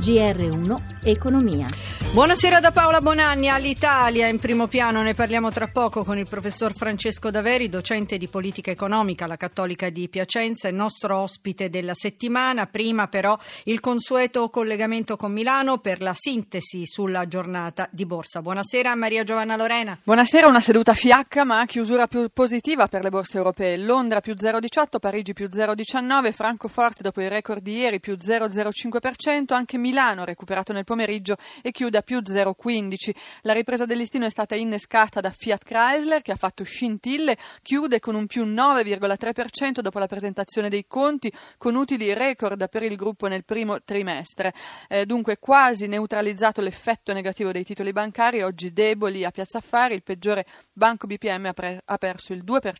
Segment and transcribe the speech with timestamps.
[0.00, 1.66] GR1 Economia.
[2.12, 4.26] Buonasera da Paola Bonanni all'Italia.
[4.26, 8.72] In primo piano ne parliamo tra poco con il professor Francesco Daveri, docente di politica
[8.72, 12.66] economica alla Cattolica di Piacenza, il nostro ospite della settimana.
[12.66, 18.42] Prima però il consueto collegamento con Milano per la sintesi sulla giornata di borsa.
[18.42, 19.96] Buonasera Maria Giovanna Lorena.
[20.02, 23.76] Buonasera, una seduta fiacca ma chiusura più positiva per le borse europee.
[23.76, 29.78] Londra più 0,18, Parigi più 0,19, Francoforte dopo il record di ieri più 0,05%, anche
[29.78, 33.14] Milano recuperato nel pomeriggio e chiude a più 0,15.
[33.42, 38.00] La ripresa del listino è stata innescata da Fiat Chrysler che ha fatto scintille, chiude
[38.00, 43.28] con un più 9,3% dopo la presentazione dei conti, con utili record per il gruppo
[43.28, 44.52] nel primo trimestre.
[44.88, 50.02] Eh, dunque quasi neutralizzato l'effetto negativo dei titoli bancari, oggi deboli a Piazza Affari, il
[50.02, 52.72] peggiore Banco BPM ha, pre- ha perso il 2%.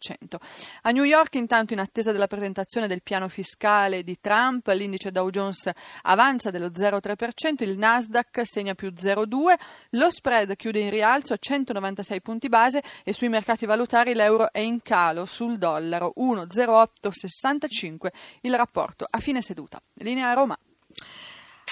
[0.83, 5.31] A New York intanto in attesa della presentazione del piano fiscale di Trump, l'indice Dow
[5.31, 5.71] Jones
[6.03, 9.55] avanza dello 0,3%, il Nasdaq segna più 0,2%, 0,2,
[9.91, 14.61] lo spread chiude in rialzo a 196 punti base e sui mercati valutari l'euro è
[14.61, 18.09] in calo sul dollaro 1,0865
[18.43, 19.81] il rapporto a fine seduta.
[19.95, 20.57] Linea Roma.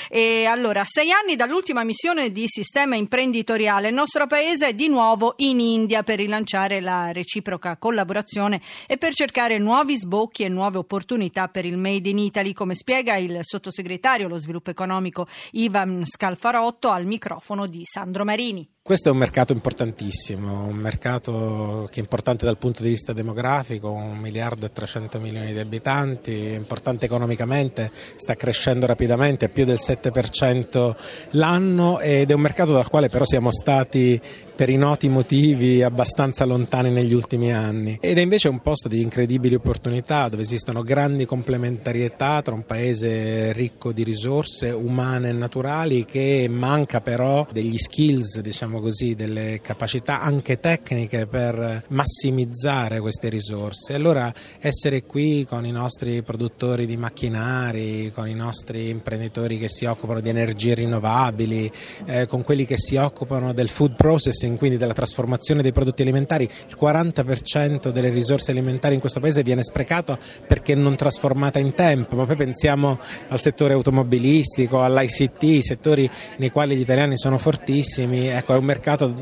[0.08, 5.34] E allora, sei anni dall'ultima missione di sistema imprenditoriale, il nostro paese è di nuovo
[5.38, 11.48] in India per rilanciare la reciproca collaborazione e per cercare nuovi sbocchi e nuove opportunità
[11.48, 17.06] per il Made in Italy, come spiega il sottosegretario allo sviluppo economico Ivan Scalfarotto al
[17.06, 18.77] microfono di Sandro Marini.
[18.89, 23.91] Questo è un mercato importantissimo, un mercato che è importante dal punto di vista demografico,
[23.91, 30.97] un miliardo e 300 milioni di abitanti, importante economicamente, sta crescendo rapidamente, più del 7%
[31.33, 34.19] l'anno ed è un mercato dal quale però siamo stati
[34.59, 37.97] per i noti motivi abbastanza lontani negli ultimi anni.
[38.00, 43.53] Ed è invece un posto di incredibili opportunità dove esistono grandi complementarietà tra un paese
[43.53, 50.21] ricco di risorse umane e naturali che manca però degli skills, diciamo così, delle capacità
[50.21, 53.94] anche tecniche per massimizzare queste risorse.
[53.94, 59.84] Allora essere qui con i nostri produttori di macchinari, con i nostri imprenditori che si
[59.84, 61.71] occupano di energie rinnovabili,
[62.06, 66.45] eh, con quelli che si occupano del food processing, quindi della trasformazione dei prodotti alimentari,
[66.45, 72.16] il 40% delle risorse alimentari in questo paese viene sprecato perché non trasformata in tempo,
[72.16, 78.55] ma poi pensiamo al settore automobilistico, all'ICT, settori nei quali gli italiani sono fortissimi, ecco
[78.55, 79.14] è un mercato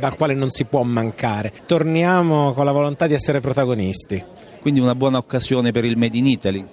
[0.00, 1.52] dal quale non si può mancare.
[1.66, 4.22] Torniamo con la volontà di essere protagonisti.
[4.60, 6.66] Quindi una buona occasione per il Made in Italy?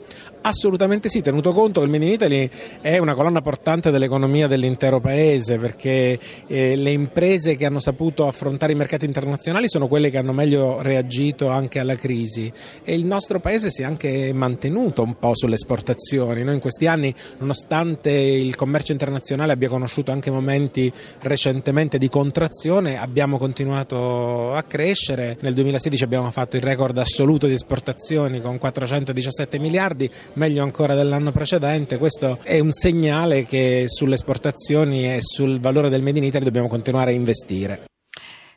[0.47, 5.00] Assolutamente sì, tenuto conto che il Made in Italy è una colonna portante dell'economia dell'intero
[5.00, 10.19] paese perché eh, le imprese che hanno saputo affrontare i mercati internazionali sono quelle che
[10.19, 12.53] hanno meglio reagito anche alla crisi
[12.84, 16.44] e il nostro paese si è anche mantenuto un po' sulle esportazioni.
[16.44, 23.00] Noi in questi anni, nonostante il commercio internazionale abbia conosciuto anche momenti recentemente di contrazione,
[23.00, 25.38] abbiamo continuato a crescere.
[25.41, 31.31] Nel 2016 abbiamo fatto il record assoluto di esportazioni con 417 miliardi meglio ancora dell'anno
[31.31, 31.97] precedente.
[31.97, 36.68] Questo è un segnale che sulle esportazioni e sul valore del Made in Italy dobbiamo
[36.68, 37.85] continuare a investire.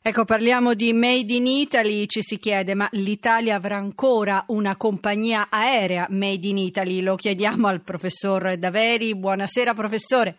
[0.01, 5.49] Ecco, parliamo di Made in Italy, ci si chiede ma l'Italia avrà ancora una compagnia
[5.51, 7.01] aerea Made in Italy?
[7.01, 9.15] Lo chiediamo al professor Daveri.
[9.15, 10.37] Buonasera professore.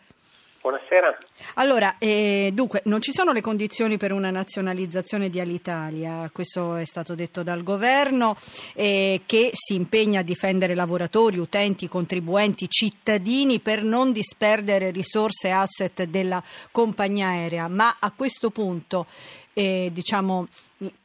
[0.61, 1.17] Buonasera.
[1.53, 6.83] Allora, eh, dunque, non ci sono le condizioni per una nazionalizzazione di Alitalia, questo è
[6.83, 8.35] stato detto dal governo,
[8.73, 15.51] eh, che si impegna a difendere lavoratori, utenti, contribuenti, cittadini per non disperdere risorse e
[15.51, 17.69] asset della compagnia aerea.
[17.69, 19.05] Ma a questo punto,
[19.53, 20.45] eh, diciamo,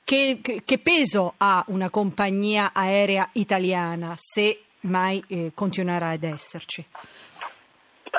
[0.03, 6.85] che, che, peso ha una compagnia aerea italiana se mai eh, continuerà ad esserci?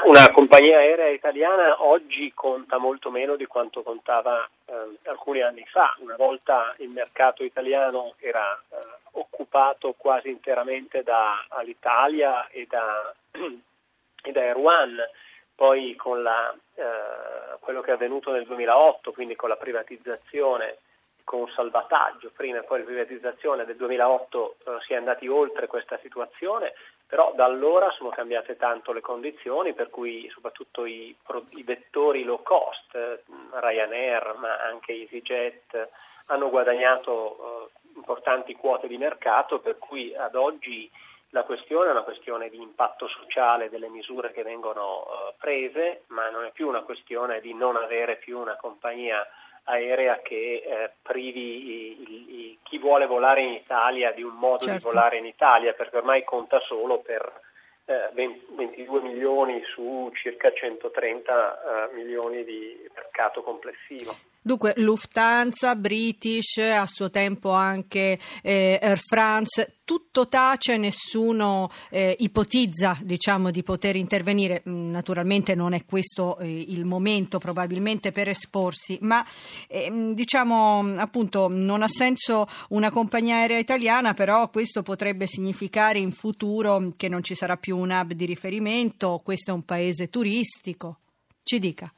[0.06, 5.96] Una compagnia aerea italiana oggi conta molto meno di quanto contava eh, alcuni anni fa.
[5.98, 8.76] Una volta il mercato italiano era eh,
[9.14, 15.10] occupato quasi interamente da Alitalia e da, e da Air One.
[15.56, 20.78] Poi con la, eh, quello che è avvenuto nel 2008, quindi con la privatizzazione
[21.26, 26.00] con salvataggio prima e poi la privatizzazione del 2008 eh, si è andati oltre questa
[26.02, 26.74] situazione,
[27.06, 31.14] però da allora sono cambiate tanto le condizioni per cui soprattutto i,
[31.50, 35.90] i vettori low cost, eh, Ryanair ma anche EasyJet
[36.28, 40.90] hanno guadagnato eh, importanti quote di mercato per cui ad oggi
[41.30, 46.30] la questione è una questione di impatto sociale delle misure che vengono eh, prese, ma
[46.30, 49.26] non è più una questione di non avere più una compagnia
[49.66, 54.78] aerea che eh, privi i, i, chi vuole volare in Italia di un modo certo.
[54.78, 57.42] di volare in Italia, perché ormai conta solo per
[57.86, 64.16] eh, 20, 22 milioni su circa 130 eh, milioni di mercato complessivo.
[64.46, 72.96] Dunque, Lufthansa, British, a suo tempo anche eh, Air France, tutto tace, nessuno eh, ipotizza
[73.02, 74.62] diciamo, di poter intervenire.
[74.70, 79.26] Mm, naturalmente non è questo eh, il momento probabilmente per esporsi, ma
[79.68, 86.12] ehm, diciamo appunto non ha senso una compagnia aerea italiana, però questo potrebbe significare in
[86.12, 91.00] futuro che non ci sarà più un hub di riferimento, questo è un paese turistico.
[91.42, 91.92] Ci dica.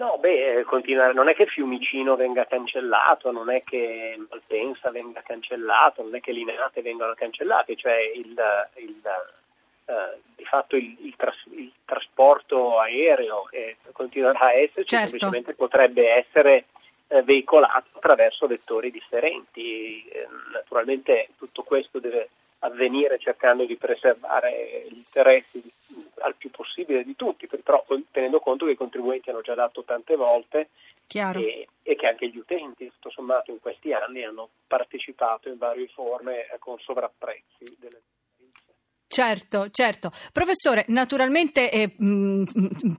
[0.00, 1.12] No, beh, continuare.
[1.12, 6.32] non è che Fiumicino venga cancellato, non è che Malpensa venga cancellato, non è che
[6.32, 8.34] Lineate vengano cancellate, cioè il,
[8.76, 8.94] il,
[9.84, 15.08] uh, di fatto il, il, tras, il trasporto aereo eh, continuerà a esserci, certo.
[15.08, 16.64] semplicemente potrebbe essere
[17.08, 20.08] eh, veicolato attraverso vettori differenti.
[20.08, 22.30] Eh, naturalmente tutto questo deve
[22.60, 25.69] avvenire cercando di preservare gli interessi
[26.20, 30.16] al più possibile di tutti, però tenendo conto che i contribuenti hanno già dato tante
[30.16, 30.70] volte
[31.40, 35.88] e, e, che anche gli utenti, tutto sommato, in questi anni hanno partecipato in varie
[35.88, 38.00] forme con sovrapprezzi delle
[39.12, 40.12] Certo, certo.
[40.30, 42.44] Professore, naturalmente eh, mh, mm,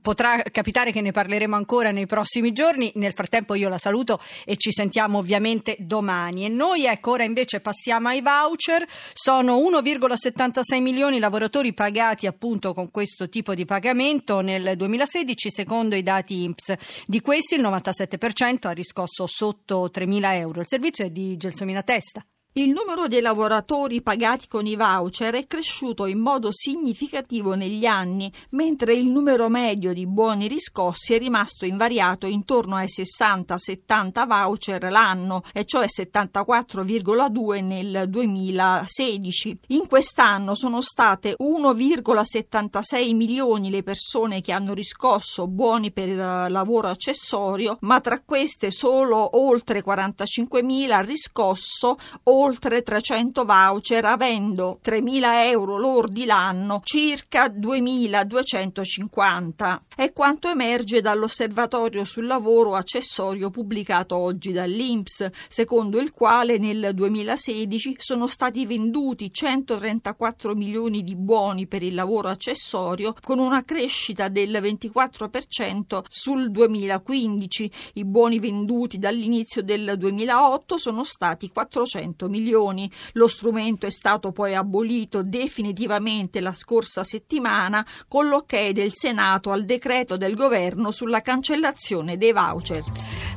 [0.02, 4.58] potrà capitare che ne parleremo ancora nei prossimi giorni, nel frattempo io la saluto e
[4.58, 6.44] ci sentiamo ovviamente domani.
[6.44, 12.74] E noi ecco ora invece passiamo ai voucher, sono 1,76 milioni i lavoratori pagati appunto
[12.74, 16.74] con questo tipo di pagamento nel 2016 secondo i dati INPS.
[17.06, 20.60] Di questi il 97% ha riscosso sotto 3.000 euro.
[20.60, 22.22] Il servizio è di Gelsomina Testa.
[22.54, 28.30] Il numero dei lavoratori pagati con i voucher è cresciuto in modo significativo negli anni,
[28.50, 35.40] mentre il numero medio di buoni riscossi è rimasto invariato intorno ai 60-70 voucher l'anno,
[35.54, 39.60] e cioè 74,2 nel 2016.
[39.68, 46.88] In quest'anno sono state 1,76 milioni le persone che hanno riscosso buoni per il lavoro
[46.88, 51.96] accessorio, ma tra queste solo oltre 45 mila riscosso
[52.42, 59.78] oltre 300 voucher avendo 3.000 euro lordi l'anno, circa 2.250.
[59.94, 67.94] È quanto emerge dall'osservatorio sul lavoro accessorio pubblicato oggi dall'INPS, secondo il quale nel 2016
[67.98, 74.58] sono stati venduti 134 milioni di buoni per il lavoro accessorio con una crescita del
[74.60, 77.70] 24% sul 2015.
[77.94, 82.90] I buoni venduti dall'inizio del 2008 sono stati 400 milioni.
[83.12, 89.64] Lo strumento è stato poi abolito definitivamente la scorsa settimana con l'ok del Senato al
[89.64, 92.82] decreto del governo sulla cancellazione dei voucher.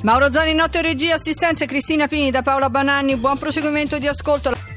[0.02, 4.75] Mauro Zani, notte regia, assistenza Cristina Pini da Paola Bananni, buon proseguimento di ascolto.